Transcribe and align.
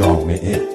جامعه. 0.00 0.68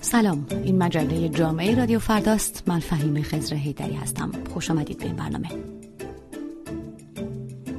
سلام 0.00 0.46
این 0.64 0.78
مجله 0.78 1.28
جامعه 1.28 1.74
رادیو 1.74 1.98
فرداست. 1.98 2.62
من 2.66 2.78
فهیم 2.78 3.22
خزر 3.22 3.56
هیدری 3.56 3.94
هستم. 3.94 4.30
خوش 4.54 4.70
آمدید 4.70 4.98
به 4.98 5.04
این 5.04 5.16
برنامه. 5.16 5.48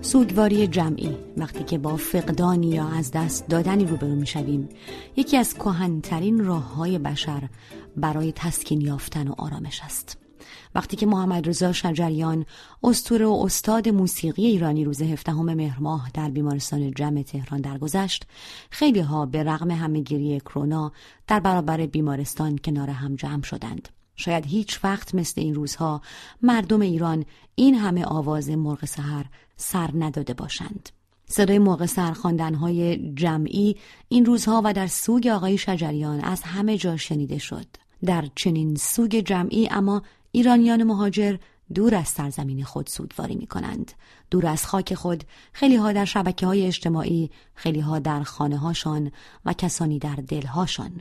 سوگواری 0.01 0.67
جمعی. 0.67 1.17
وقتی 1.37 1.63
که 1.63 1.77
با 1.77 1.95
فقدانی 1.95 2.69
یا 2.69 2.87
از 2.87 3.11
دست 3.11 3.47
دادنی 3.47 3.85
روبرو 3.85 4.15
می‌شویم 4.15 4.69
یکی 5.15 5.37
از 5.37 5.53
کهنترین 5.53 6.45
راه 6.45 6.75
های 6.75 6.99
بشر 6.99 7.49
برای 7.97 8.31
تسکین 8.31 8.81
یافتن 8.81 9.27
و 9.27 9.33
آرامش 9.37 9.81
است. 9.83 10.24
وقتی 10.75 10.97
که 10.97 11.05
محمد 11.05 11.49
رضا 11.49 11.73
شجریان 11.73 12.45
استور 12.83 13.23
و 13.23 13.33
استاد 13.43 13.89
موسیقی 13.89 14.45
ایرانی 14.45 14.85
روز 14.85 15.01
17 15.01 15.33
مهر 15.33 15.79
ماه 15.79 16.09
در 16.13 16.29
بیمارستان 16.29 16.91
جمع 16.91 17.21
تهران 17.21 17.61
درگذشت 17.61 18.25
خیلی 18.69 18.99
ها 18.99 19.25
به 19.25 19.43
رغم 19.43 19.71
همهگیری 19.71 20.39
کرونا 20.39 20.91
در 21.27 21.39
برابر 21.39 21.85
بیمارستان 21.85 22.57
کنار 22.57 22.89
هم 22.89 23.15
جمع 23.15 23.43
شدند. 23.43 23.89
شاید 24.15 24.45
هیچ 24.45 24.79
وقت 24.83 25.15
مثل 25.15 25.41
این 25.41 25.55
روزها 25.55 26.01
مردم 26.41 26.81
ایران 26.81 27.25
این 27.55 27.75
همه 27.75 28.05
آواز 28.05 28.49
مرغ 28.49 28.85
سهر 28.85 29.25
سر 29.57 29.89
نداده 29.93 30.33
باشند. 30.33 30.89
صدای 31.27 31.59
موقع 31.59 31.85
سرخاندنهای 31.85 32.97
جمعی 33.13 33.75
این 34.09 34.25
روزها 34.25 34.61
و 34.65 34.73
در 34.73 34.87
سوگ 34.87 35.27
آقای 35.27 35.57
شجریان 35.57 36.19
از 36.19 36.41
همه 36.41 36.77
جا 36.77 36.97
شنیده 36.97 37.37
شد. 37.37 37.65
در 38.05 38.25
چنین 38.35 38.75
سوگ 38.75 39.15
جمعی 39.15 39.67
اما 39.71 40.01
ایرانیان 40.35 40.83
مهاجر 40.83 41.37
دور 41.73 41.95
از 41.95 42.07
سرزمین 42.07 42.63
خود 42.63 42.87
سوگواری 42.87 43.35
می 43.35 43.47
کنند. 43.47 43.91
دور 44.31 44.47
از 44.47 44.65
خاک 44.65 44.93
خود 44.93 45.23
خیلی 45.53 45.75
ها 45.75 45.91
در 45.91 46.05
شبکه 46.05 46.45
های 46.45 46.65
اجتماعی 46.65 47.31
خیلی 47.53 47.79
ها 47.79 47.99
در 47.99 48.23
خانه 48.23 48.57
هاشان 48.57 49.11
و 49.45 49.53
کسانی 49.53 49.99
در 49.99 50.15
دلهاشان. 50.15 50.91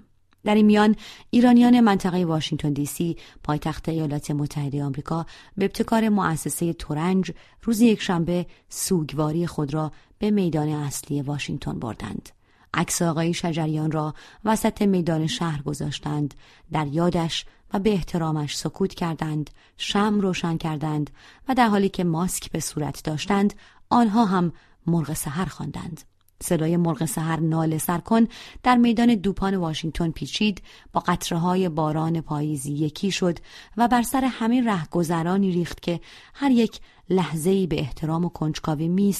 در 0.45 0.55
این 0.55 0.67
میان 0.67 0.97
ایرانیان 1.31 1.81
منطقه 1.81 2.25
واشنگتن 2.25 2.73
دی 2.73 2.87
سی 2.87 3.17
پایتخت 3.45 3.89
ایالات 3.89 4.31
متحده 4.31 4.85
آمریکا 4.85 5.27
به 5.57 5.65
ابتکار 5.65 6.09
مؤسسه 6.09 6.73
تورنج 6.73 7.33
روز 7.63 7.81
یکشنبه 7.81 8.47
سوگواری 8.69 9.47
خود 9.47 9.75
را 9.75 9.93
به 10.19 10.31
میدان 10.31 10.69
اصلی 10.69 11.23
واشنگتن 11.23 11.79
بردند. 11.79 12.29
عکس 12.75 13.03
آقای 13.03 13.35
شجریان 13.35 13.91
را 13.91 14.15
وسط 14.45 14.83
میدان 14.83 15.27
شهر 15.27 15.63
گذاشتند. 15.63 16.35
در 16.73 16.87
یادش 16.87 17.45
به 17.79 17.93
احترامش 17.93 18.57
سکوت 18.57 18.95
کردند 18.95 19.51
شم 19.77 20.21
روشن 20.21 20.57
کردند 20.57 21.11
و 21.49 21.55
در 21.55 21.69
حالی 21.69 21.89
که 21.89 22.05
ماسک 22.05 22.51
به 22.51 22.61
صورت 22.61 23.05
داشتند 23.05 23.55
آنها 23.91 24.25
هم 24.25 24.53
مرغ 24.87 25.13
سحر 25.13 25.45
خواندند 25.45 26.01
صدای 26.43 26.77
مرغ 26.77 27.05
سحر 27.05 27.41
ناله 27.41 27.79
سرکن 27.79 28.27
در 28.63 28.77
میدان 28.77 29.15
دوپان 29.15 29.57
واشنگتن 29.57 30.11
پیچید 30.11 30.63
با 30.93 31.01
قطره 31.01 31.39
های 31.39 31.69
باران 31.69 32.21
پاییزی 32.21 32.73
یکی 32.73 33.11
شد 33.11 33.39
و 33.77 33.89
بر 33.89 34.03
سر 34.03 34.25
همین 34.25 34.69
رهگذرانی 34.69 35.53
ریخت 35.53 35.83
که 35.83 36.01
هر 36.35 36.51
یک 36.51 36.81
لحظه 37.11 37.67
به 37.67 37.81
احترام 37.81 38.25
و 38.25 38.29
کنجکاوی 38.29 38.89
می 38.89 39.17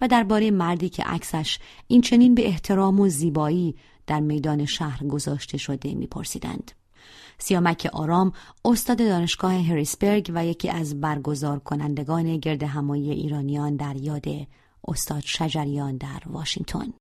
و 0.00 0.08
درباره 0.08 0.50
مردی 0.50 0.88
که 0.88 1.02
عکسش 1.02 1.58
این 1.88 2.00
چنین 2.00 2.34
به 2.34 2.46
احترام 2.46 3.00
و 3.00 3.08
زیبایی 3.08 3.76
در 4.06 4.20
میدان 4.20 4.64
شهر 4.64 5.06
گذاشته 5.06 5.58
شده 5.58 5.94
میپرسیدند. 5.94 6.72
سیامک 7.38 7.88
آرام 7.92 8.32
استاد 8.64 8.98
دانشگاه 8.98 9.52
هریسبرگ 9.52 10.32
و 10.34 10.46
یکی 10.46 10.70
از 10.70 11.00
برگزار 11.00 11.58
کنندگان 11.58 12.36
گرد 12.36 12.62
همایی 12.62 13.10
ایرانیان 13.10 13.76
در 13.76 13.96
یاد 13.96 14.24
استاد 14.88 15.20
شجریان 15.20 15.96
در 15.96 16.22
واشنگتن. 16.26 16.92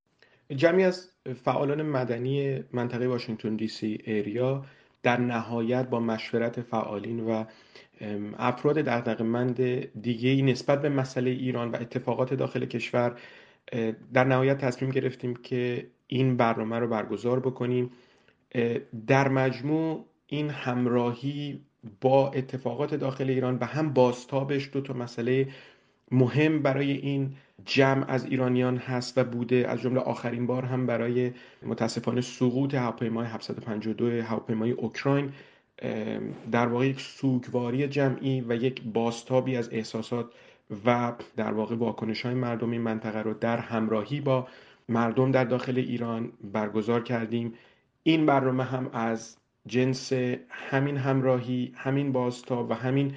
جمعی 0.55 0.83
از 0.83 1.07
فعالان 1.43 1.81
مدنی 1.81 2.59
منطقه 2.73 3.07
واشنگتن 3.07 3.55
دی 3.55 3.67
سی 3.67 3.97
ایریا 4.05 4.65
در 5.03 5.19
نهایت 5.19 5.89
با 5.89 5.99
مشورت 5.99 6.61
فعالین 6.61 7.19
و 7.19 7.45
افراد 8.37 8.75
دغدغه‌مند 8.75 9.61
دیگه 10.01 10.41
نسبت 10.41 10.81
به 10.81 10.89
مسئله 10.89 11.29
ایران 11.29 11.71
و 11.71 11.75
اتفاقات 11.75 12.33
داخل 12.33 12.65
کشور 12.65 13.19
در 14.13 14.23
نهایت 14.23 14.57
تصمیم 14.57 14.91
گرفتیم 14.91 15.35
که 15.35 15.87
این 16.07 16.37
برنامه 16.37 16.79
رو 16.79 16.87
برگزار 16.87 17.39
بکنیم. 17.39 17.91
در 19.07 19.27
مجموع 19.27 20.05
این 20.27 20.49
همراهی 20.49 21.61
با 22.01 22.31
اتفاقات 22.31 22.95
داخل 22.95 23.29
ایران 23.29 23.57
و 23.61 23.65
هم 23.65 23.93
باستابش 23.93 24.69
دو 24.73 24.81
تا 24.81 24.93
مسئله 24.93 25.47
مهم 26.11 26.61
برای 26.61 26.91
این 26.91 27.33
جمع 27.65 28.05
از 28.07 28.25
ایرانیان 28.25 28.77
هست 28.77 29.17
و 29.17 29.23
بوده. 29.23 29.65
از 29.67 29.81
جمله 29.81 29.99
آخرین 29.99 30.47
بار 30.47 30.65
هم 30.65 30.85
برای 30.85 31.31
متاسفانه 31.63 32.21
سقوط 32.21 32.73
هواپیمای 32.73 33.27
752 33.27 34.23
هواپیمای 34.23 34.71
اوکراین 34.71 35.33
در 36.51 36.67
واقع 36.67 36.87
یک 36.87 37.01
سوگواری 37.01 37.87
جمعی 37.87 38.41
و 38.41 38.55
یک 38.55 38.81
باستابی 38.83 39.57
از 39.57 39.69
احساسات 39.71 40.25
و 40.85 41.13
در 41.37 41.53
واقع 41.53 41.75
واکنش 41.75 42.25
های 42.25 42.35
مردم 42.35 42.71
این 42.71 42.81
منطقه 42.81 43.21
رو 43.21 43.33
در 43.33 43.57
همراهی 43.57 44.21
با 44.21 44.47
مردم 44.89 45.31
در 45.31 45.43
داخل 45.43 45.77
ایران 45.77 46.31
برگزار 46.53 47.03
کردیم. 47.03 47.53
این 48.07 48.25
برنامه 48.25 48.63
هم 48.63 48.89
از 48.93 49.37
جنس 49.67 50.13
همین 50.49 50.97
همراهی 50.97 51.71
همین 51.75 52.11
بازتاب 52.11 52.69
و 52.69 52.73
همین 52.73 53.13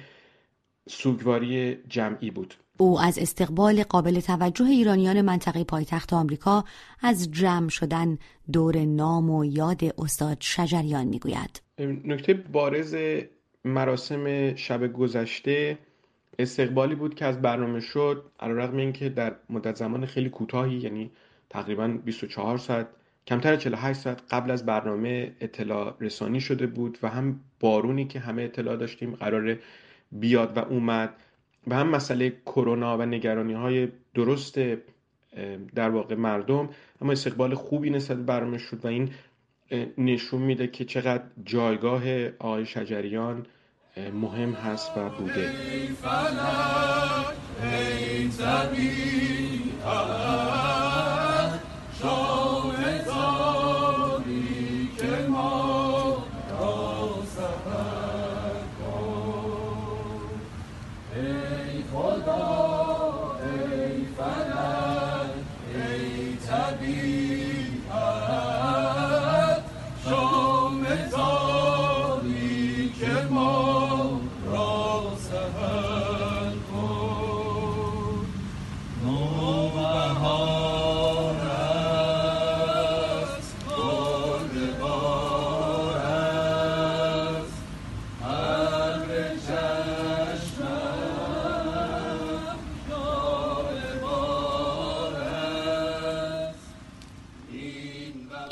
سوگواری 0.89 1.77
جمعی 1.87 2.31
بود. 2.31 2.53
او 2.77 2.99
از 2.99 3.19
استقبال 3.19 3.83
قابل 3.83 4.19
توجه 4.19 4.65
ایرانیان 4.65 5.21
منطقه 5.21 5.63
پایتخت 5.63 6.13
آمریکا 6.13 6.63
از 7.01 7.31
جمع 7.31 7.69
شدن 7.69 8.17
دور 8.51 8.77
نام 8.77 9.29
و 9.29 9.45
یاد 9.45 9.81
استاد 9.97 10.37
شجریان 10.39 11.07
می‌گوید. 11.07 11.61
نکته 12.05 12.33
بارز 12.33 12.95
مراسم 13.65 14.55
شب 14.55 14.93
گذشته 14.93 15.77
استقبالی 16.39 16.95
بود 16.95 17.15
که 17.15 17.25
از 17.25 17.41
برنامه 17.41 17.79
شد 17.79 18.23
علیرغم 18.39 18.77
اینکه 18.77 19.09
در 19.09 19.35
مدت 19.49 19.75
زمان 19.75 20.05
خیلی 20.05 20.29
کوتاهی 20.29 20.77
یعنی 20.77 21.11
تقریبا 21.49 21.87
24 21.87 22.57
ساعت 22.57 22.87
کمتر 23.29 23.55
48 23.55 23.99
ساعت 23.99 24.21
قبل 24.31 24.51
از 24.51 24.65
برنامه 24.65 25.31
اطلاع 25.41 25.95
رسانی 26.01 26.41
شده 26.41 26.67
بود 26.67 26.97
و 27.03 27.09
هم 27.09 27.39
بارونی 27.59 28.05
که 28.05 28.19
همه 28.19 28.41
اطلاع 28.41 28.75
داشتیم 28.75 29.15
قرار 29.15 29.57
بیاد 30.11 30.57
و 30.57 30.59
اومد 30.59 31.13
و 31.67 31.75
هم 31.75 31.89
مسئله 31.89 32.33
کرونا 32.45 32.97
و 32.97 33.01
نگرانی 33.01 33.53
های 33.53 33.87
درست 34.13 34.59
در 35.75 35.89
واقع 35.89 36.15
مردم 36.15 36.69
اما 37.01 37.11
استقبال 37.11 37.55
خوبی 37.55 37.89
نسبت 37.89 38.17
برنامه 38.17 38.57
شد 38.57 38.85
و 38.85 38.87
این 38.87 39.09
نشون 39.97 40.41
میده 40.41 40.67
که 40.67 40.85
چقدر 40.85 41.23
جایگاه 41.45 42.27
آقای 42.27 42.65
شجریان 42.65 43.45
مهم 44.13 44.53
هست 44.53 44.97
و 44.97 45.09
بوده. 45.09 45.53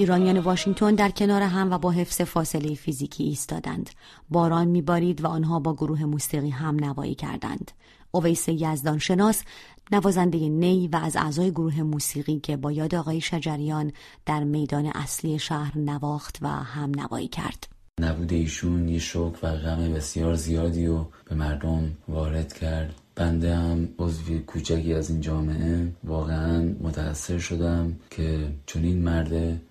ایرانیان 0.07 0.39
واشنگتن 0.39 0.95
در 0.95 1.09
کنار 1.09 1.41
هم 1.41 1.71
و 1.71 1.77
با 1.77 1.91
حفظ 1.91 2.21
فاصله 2.21 2.75
فیزیکی 2.75 3.23
ایستادند. 3.23 3.89
باران 4.29 4.67
میبارید 4.67 5.23
و 5.23 5.27
آنها 5.27 5.59
با 5.59 5.73
گروه 5.73 6.05
موسیقی 6.05 6.49
هم 6.49 6.75
نوایی 6.75 7.15
کردند. 7.15 7.71
اویس 8.11 8.49
یزدان 8.49 8.99
شناس 8.99 9.43
نوازنده 9.91 10.49
نی 10.49 10.87
و 10.87 10.95
از 10.95 11.15
اعضای 11.15 11.51
گروه 11.51 11.81
موسیقی 11.81 12.39
که 12.39 12.57
با 12.57 12.71
یاد 12.71 12.95
آقای 12.95 13.21
شجریان 13.21 13.91
در 14.25 14.43
میدان 14.43 14.85
اصلی 14.85 15.39
شهر 15.39 15.77
نواخت 15.77 16.37
و 16.41 16.47
هم 16.47 16.91
نوایی 16.95 17.27
کرد. 17.27 17.67
نبود 17.99 18.33
ایشون 18.33 18.89
یه 18.89 18.99
شوک 18.99 19.43
و 19.43 19.55
غم 19.55 19.93
بسیار 19.93 20.33
زیادی 20.33 20.85
رو 20.85 21.07
به 21.25 21.35
مردم 21.35 21.91
وارد 22.07 22.53
کرد 22.53 22.95
بنده 23.15 23.55
هم 23.55 23.89
عضوی 23.99 24.39
کوچکی 24.39 24.93
از 24.93 25.09
این 25.09 25.21
جامعه 25.21 25.93
واقعا 26.03 26.75
متاثر 26.81 27.37
شدم 27.37 27.95
که 28.09 28.49
چون 28.65 28.83
این 28.83 29.01
مرد 29.01 29.61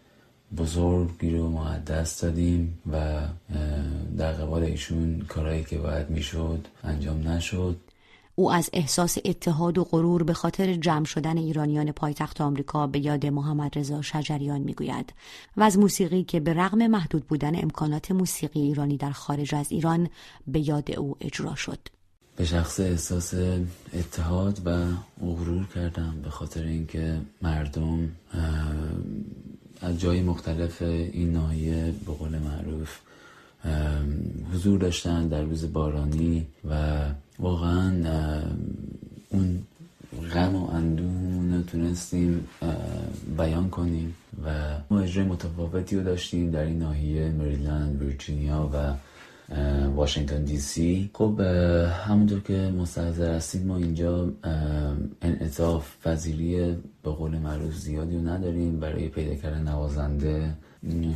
بزرگی 0.56 1.30
رو 1.30 1.50
ما 1.50 1.76
دست 1.76 2.22
دادیم 2.22 2.78
و 2.92 3.20
در 4.18 4.32
قبال 4.32 4.62
ایشون 4.62 5.20
کارهایی 5.28 5.64
که 5.64 5.78
باید 5.78 6.10
می‌شد 6.10 6.66
انجام 6.84 7.28
نشد. 7.28 7.76
او 8.38 8.52
از 8.52 8.70
احساس 8.72 9.18
اتحاد 9.24 9.78
و 9.78 9.84
غرور 9.84 10.22
به 10.22 10.32
خاطر 10.32 10.74
جمع 10.74 11.04
شدن 11.04 11.38
ایرانیان 11.38 11.92
پایتخت 11.92 12.40
آمریکا 12.40 12.86
به 12.86 12.98
یاد 12.98 13.26
محمد 13.26 13.78
رضا 13.78 14.02
شجریان 14.02 14.60
می‌گوید 14.60 15.12
و 15.56 15.62
از 15.62 15.78
موسیقی 15.78 16.24
که 16.24 16.40
به 16.40 16.54
رغم 16.54 16.86
محدود 16.86 17.26
بودن 17.26 17.56
امکانات 17.62 18.10
موسیقی 18.10 18.60
ایرانی 18.60 18.96
در 18.96 19.10
خارج 19.10 19.54
از 19.54 19.72
ایران 19.72 20.08
به 20.46 20.68
یاد 20.68 20.90
او 20.90 21.16
اجرا 21.20 21.54
شد. 21.54 21.78
به 22.36 22.44
شخص 22.44 22.80
احساس 22.80 23.34
اتحاد 23.94 24.60
و 24.64 24.86
غرور 25.20 25.66
کردم 25.74 26.14
به 26.22 26.30
خاطر 26.30 26.62
اینکه 26.62 27.20
مردم 27.42 28.08
از 29.86 30.00
جای 30.00 30.22
مختلف 30.22 30.82
این 30.82 31.32
ناحیه 31.32 31.94
به 32.06 32.12
قول 32.12 32.38
معروف 32.38 32.98
حضور 34.54 34.78
داشتن 34.78 35.28
در 35.28 35.42
روز 35.42 35.72
بارانی 35.72 36.46
و 36.70 36.98
واقعا 37.38 37.92
اون 39.28 39.62
غم 40.34 40.56
و 40.56 40.70
اندون 40.70 41.54
رو 41.54 41.62
تونستیم 41.62 42.48
بیان 43.38 43.70
کنیم 43.70 44.14
و 44.44 44.50
ما 44.90 45.00
اجرای 45.00 45.26
متفاوتی 45.26 45.96
رو 45.96 46.02
داشتیم 46.02 46.50
در 46.50 46.64
این 46.64 46.78
ناحیه 46.78 47.30
مریلند، 47.30 48.02
ویرجینیا 48.02 48.70
و 48.74 48.94
واشنگتن 49.94 50.44
دی 50.44 50.58
سی. 50.58 51.10
خب 51.14 51.40
همونطور 52.06 52.40
که 52.40 52.72
مستحضر 52.78 53.34
هستید 53.34 53.66
ما 53.66 53.76
اینجا 53.76 54.32
انعطاف 55.22 56.06
پذیری 56.06 56.76
به 57.02 57.10
قول 57.10 57.38
معروف 57.38 57.74
زیادی 57.74 58.16
رو 58.16 58.28
نداریم 58.28 58.80
برای 58.80 59.08
پیدا 59.08 59.34
کردن 59.34 59.68
نوازنده 59.68 60.54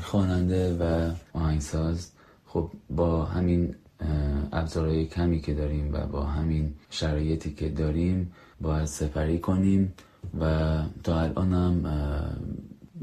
خواننده 0.03 0.77
و 0.77 1.11
آهنگساز. 1.33 2.11
خب 2.47 2.71
با 2.91 3.25
همین 3.25 3.75
ابزارهای 4.53 5.07
کمی 5.07 5.41
که 5.41 5.55
داریم 5.55 5.95
و 5.95 6.07
با 6.07 6.23
همین 6.23 6.73
شرایطی 6.91 7.51
که 7.51 7.69
داریم 7.69 8.33
باید 8.61 8.85
سپری 8.85 9.39
کنیم 9.39 9.93
و 10.41 10.77
تا 11.03 11.21
الان 11.21 11.53
هم 11.53 11.83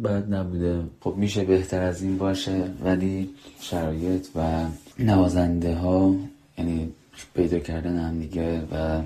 بد 0.04 0.34
نبوده. 0.34 0.84
خب 1.00 1.16
میشه 1.18 1.44
بهتر 1.44 1.82
از 1.82 2.02
این 2.02 2.18
باشه 2.18 2.64
ولی 2.84 3.30
شرایط 3.60 4.28
و 4.36 4.66
نوازنده 5.00 5.76
ها 5.76 6.16
یعنی 6.58 6.94
پیدا 7.34 7.60
کردن 7.60 7.98
هم 7.98 8.20
دیگه 8.20 8.62
و 8.72 9.02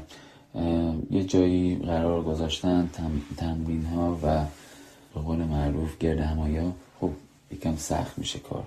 یه 1.11 1.23
جایی 1.23 1.75
قرار 1.75 2.23
گذاشتن 2.23 2.89
تمرین 3.37 3.85
ها 3.85 4.19
و 4.23 4.45
به 5.13 5.21
قول 5.21 5.37
معروف 5.37 5.97
گرد 5.97 6.19
همایا 6.19 6.73
خب 6.99 7.11
یکم 7.51 7.75
سخت 7.75 8.17
میشه 8.17 8.39
کار 8.39 8.63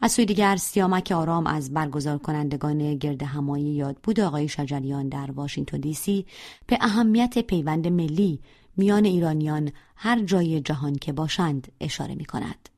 از 0.00 0.12
سوی 0.12 0.26
دیگر 0.26 0.56
سیامک 0.56 1.12
آرام 1.12 1.46
از 1.46 1.74
برگزار 1.74 2.18
کنندگان 2.18 2.94
گرد 2.94 3.22
همایی 3.22 3.64
یاد 3.64 3.96
بود 4.02 4.20
آقای 4.20 4.48
شجریان 4.48 5.08
در 5.08 5.30
واشنگتن 5.30 5.80
دی 5.80 5.94
سی 5.94 6.26
به 6.66 6.78
اهمیت 6.80 7.38
پیوند 7.38 7.88
ملی 7.88 8.40
میان 8.76 9.04
ایرانیان 9.04 9.72
هر 9.96 10.24
جای 10.24 10.60
جهان 10.60 10.94
که 10.94 11.12
باشند 11.12 11.72
اشاره 11.80 12.14
می 12.14 12.24
کند. 12.24 12.68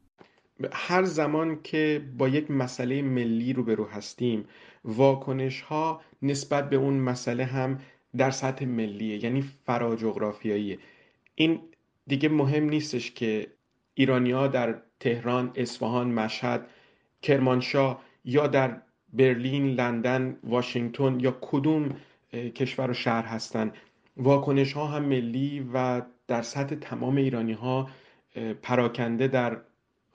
هر 0.72 1.04
زمان 1.04 1.62
که 1.62 2.02
با 2.18 2.28
یک 2.28 2.50
مسئله 2.50 3.02
ملی 3.02 3.52
روبرو 3.52 3.84
هستیم 3.84 4.44
واکنش 4.84 5.60
ها 5.60 6.00
نسبت 6.22 6.70
به 6.70 6.76
اون 6.76 6.94
مسئله 6.94 7.44
هم 7.44 7.78
در 8.16 8.30
سطح 8.30 8.64
ملیه 8.64 9.24
یعنی 9.24 9.44
فراجغرافیاییه. 9.66 10.78
این 11.34 11.60
دیگه 12.06 12.28
مهم 12.28 12.64
نیستش 12.64 13.10
که 13.10 13.46
ایرانیا 13.94 14.46
در 14.46 14.82
تهران، 15.00 15.52
اصفهان، 15.54 16.08
مشهد 16.08 16.66
کرمانشاه 17.22 18.02
یا 18.24 18.46
در 18.46 18.82
برلین، 19.12 19.66
لندن، 19.66 20.36
واشنگتن 20.44 21.20
یا 21.20 21.38
کدوم 21.40 21.96
کشور 22.32 22.90
و 22.90 22.94
شهر 22.94 23.24
هستند 23.24 23.72
واکنش 24.16 24.72
ها 24.72 24.86
هم 24.86 25.02
ملی 25.02 25.70
و 25.74 26.02
در 26.26 26.42
سطح 26.42 26.74
تمام 26.74 27.16
ایرانی 27.16 27.52
ها 27.52 27.88
پراکنده 28.62 29.28
در 29.28 29.58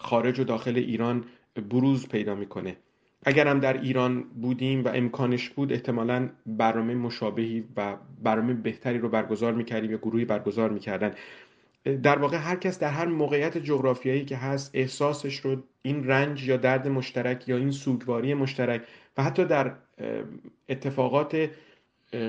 خارج 0.04 0.40
و 0.40 0.44
داخل 0.44 0.78
ایران 0.78 1.24
بروز 1.70 2.08
پیدا 2.08 2.36
می‌کنه. 2.36 2.78
اگر 3.26 3.48
هم 3.48 3.60
در 3.60 3.82
ایران 3.82 4.24
بودیم 4.24 4.84
و 4.84 4.88
امکانش 4.88 5.50
بود 5.50 5.74
احتمالا 5.74 6.30
برنامه 6.46 6.96
مشابهی 6.96 7.64
و 7.78 7.96
برنامه 8.24 8.54
بهتری 8.54 8.98
رو 9.00 9.10
برگزار 9.10 9.54
می‌کردیم 9.54 9.92
یا 9.92 9.98
گروهی 9.98 10.26
برگزار 10.26 10.70
می‌کردن. 10.70 11.14
در 12.04 12.20
واقع 12.20 12.38
هر 12.38 12.56
کس 12.56 12.80
در 12.80 12.90
هر 12.90 13.06
موقعیت 13.06 13.58
جغرافیایی 13.58 14.26
که 14.26 14.38
هست 14.38 14.72
احساسش 14.74 15.40
رو 15.40 15.64
این 15.82 16.08
رنج 16.08 16.48
یا 16.48 16.58
درد 16.58 16.88
مشترک 16.88 17.50
یا 17.50 17.58
این 17.58 17.72
سوگواری 17.72 18.34
مشترک 18.34 18.82
و 19.18 19.24
حتی 19.24 19.46
در 19.46 19.74
اتفاقات 20.70 21.50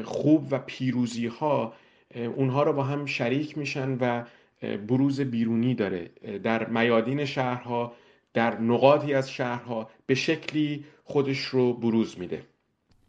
خوب 0.05 0.47
و 0.51 0.59
پیروزی 0.59 1.27
ها 1.27 1.75
اونها 2.15 2.63
رو 2.63 2.73
با 2.73 2.83
هم 2.83 3.07
شریک 3.07 3.59
میشن 3.59 3.97
و 4.01 4.25
بروز 4.89 5.21
بیرونی 5.21 5.75
داره 5.75 6.11
در 6.43 6.69
میادین 6.69 7.25
شهرها 7.25 7.93
در 8.35 8.61
نقاطی 8.61 9.15
از 9.15 9.31
شهرها 9.31 9.91
به 10.07 10.15
شکلی 10.15 10.85
خودش 11.05 11.39
رو 11.39 11.73
بروز 11.73 12.19
میده 12.19 12.43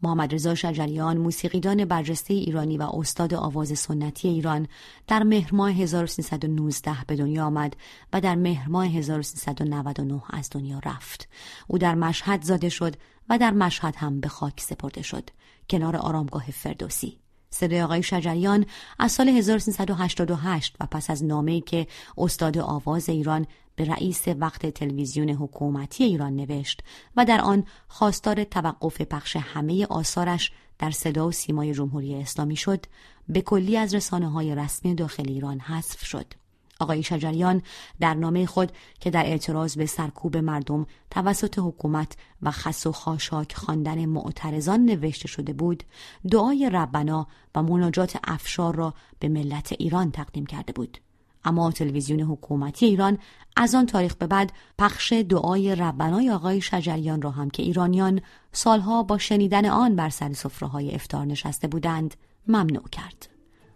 محمد 0.01 0.33
رضا 0.33 0.55
شجریان 0.55 1.17
موسیقیدان 1.17 1.85
برجسته 1.85 2.33
ایرانی 2.33 2.77
و 2.77 2.81
استاد 2.83 3.33
آواز 3.33 3.79
سنتی 3.79 4.27
ایران 4.27 4.67
در 5.07 5.23
مهر 5.23 5.55
ماه 5.55 5.71
1319 5.71 6.95
به 7.07 7.15
دنیا 7.15 7.45
آمد 7.45 7.75
و 8.13 8.21
در 8.21 8.35
مهر 8.35 8.69
ماه 8.69 8.87
1399 8.87 10.21
از 10.29 10.49
دنیا 10.51 10.81
رفت. 10.85 11.29
او 11.67 11.77
در 11.77 11.95
مشهد 11.95 12.43
زاده 12.43 12.69
شد 12.69 12.95
و 13.29 13.37
در 13.37 13.51
مشهد 13.51 13.95
هم 13.95 14.19
به 14.19 14.27
خاک 14.27 14.61
سپرده 14.61 15.01
شد 15.01 15.29
کنار 15.69 15.95
آرامگاه 15.95 16.51
فردوسی. 16.51 17.24
صدای 17.49 17.81
آقای 17.81 18.03
شجریان 18.03 18.65
از 18.99 19.11
سال 19.11 19.29
1388 19.29 20.75
و 20.79 20.85
پس 20.85 21.09
از 21.09 21.23
نامه‌ای 21.23 21.61
که 21.61 21.87
استاد 22.17 22.57
آواز 22.57 23.09
ایران 23.09 23.47
به 23.75 23.85
رئیس 23.85 24.27
وقت 24.27 24.65
تلویزیون 24.65 25.29
حکومتی 25.29 26.03
ایران 26.03 26.35
نوشت 26.35 26.81
و 27.17 27.25
در 27.25 27.41
آن 27.41 27.65
خواستار 27.87 28.43
توقف 28.43 29.01
پخش 29.01 29.35
همه 29.35 29.85
آثارش 29.85 30.51
در 30.79 30.91
صدا 30.91 31.27
و 31.27 31.31
سیمای 31.31 31.73
جمهوری 31.73 32.15
اسلامی 32.15 32.55
شد 32.55 32.85
به 33.29 33.41
کلی 33.41 33.77
از 33.77 33.95
رسانه 33.95 34.29
های 34.29 34.55
رسمی 34.55 34.95
داخل 34.95 35.29
ایران 35.29 35.59
حذف 35.59 36.05
شد. 36.05 36.33
آقای 36.79 37.03
شجریان 37.03 37.61
در 37.99 38.13
نامه 38.13 38.45
خود 38.45 38.71
که 38.99 39.09
در 39.11 39.25
اعتراض 39.25 39.77
به 39.77 39.85
سرکوب 39.85 40.37
مردم 40.37 40.85
توسط 41.11 41.59
حکومت 41.59 42.17
و 42.41 42.51
خس 42.51 42.87
و 42.87 42.91
خاشاک 42.91 43.53
خواندن 43.53 44.05
معترضان 44.05 44.85
نوشته 44.85 45.27
شده 45.27 45.53
بود 45.53 45.83
دعای 46.31 46.69
ربنا 46.73 47.27
و 47.55 47.63
مناجات 47.63 48.17
افشار 48.23 48.75
را 48.75 48.93
به 49.19 49.27
ملت 49.27 49.73
ایران 49.79 50.11
تقدیم 50.11 50.45
کرده 50.45 50.73
بود 50.73 50.97
اما 51.45 51.71
تلویزیون 51.71 52.21
حکومتی 52.21 52.85
ایران 52.85 53.17
از 53.55 53.75
آن 53.75 53.85
تاریخ 53.85 54.15
به 54.15 54.27
بعد 54.27 54.51
پخش 54.77 55.13
دعای 55.13 55.75
ربنای 55.75 56.31
آقای 56.31 56.61
شجریان 56.61 57.21
را 57.21 57.31
هم 57.31 57.49
که 57.49 57.63
ایرانیان 57.63 58.21
سالها 58.51 59.03
با 59.03 59.17
شنیدن 59.17 59.65
آن 59.65 59.95
بر 59.95 60.09
سر 60.09 60.33
سفره 60.33 60.69
های 60.69 60.95
افتار 60.95 61.25
نشسته 61.25 61.67
بودند 61.67 62.15
ممنوع 62.47 62.89
کرد. 62.91 63.04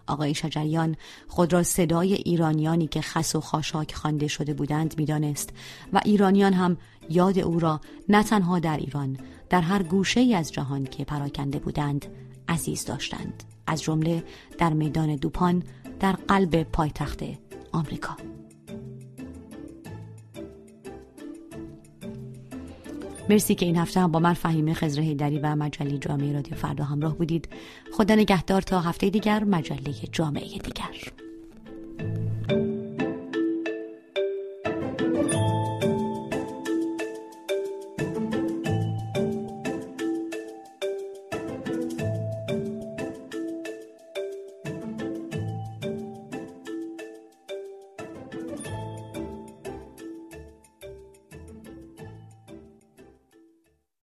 آقای 0.10 0.34
شجریان 0.34 0.96
خود 1.28 1.54
را 1.54 1.64
صدای 1.64 2.14
ایرانیانی 2.14 2.88
که 2.88 3.02
خس 3.02 3.36
و 3.36 3.42
خاشاک 3.42 3.96
خوانده 3.96 4.28
شده 4.28 4.54
بودند 4.54 4.98
می‌دانست 4.98 5.50
و 5.94 6.02
ایرانیان 6.06 6.54
هم 6.54 6.78
یاد 7.10 7.40
او 7.40 7.60
را 7.60 7.82
نه 8.10 8.24
تنها 8.24 8.60
در 8.60 8.78
ایران 8.78 9.18
در 9.50 9.62
هر 9.62 9.84
گوشه 9.84 10.20
ای 10.20 10.36
از 10.36 10.52
جهان 10.52 10.84
که 10.84 11.06
پراکنده 11.06 11.60
بودند 11.60 12.06
عزیز 12.48 12.86
داشتند. 12.86 13.44
از 13.68 13.82
جمله 13.82 14.24
در 14.58 14.74
میدان 14.74 15.16
دوپان 15.16 15.64
در 16.00 16.12
قلب 16.12 16.64
پایتخت 16.64 17.24
آمریکا. 17.72 18.18
مرسی 23.30 23.56
که 23.56 23.66
این 23.66 23.78
هفته 23.78 24.00
هم 24.00 24.12
با 24.12 24.20
من 24.20 24.34
فهیمه 24.34 24.74
خزر 24.74 25.02
هیدری 25.02 25.40
و 25.40 25.56
مجله 25.56 25.98
جامعه 25.98 26.34
رادیو 26.34 26.56
فردا 26.56 26.84
همراه 26.84 27.16
بودید. 27.16 27.50
خدا 27.94 28.16
نگهدار 28.16 28.62
تا 28.62 28.82
هفته 28.82 29.10
دیگر 29.10 29.44
مجله 29.44 29.94
جامعه 30.12 30.58
دیگر. 30.58 31.19